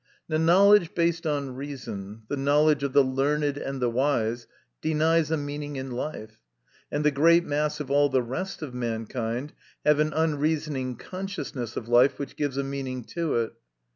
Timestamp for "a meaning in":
5.29-5.91